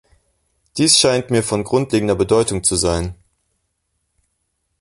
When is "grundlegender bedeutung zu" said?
1.63-2.75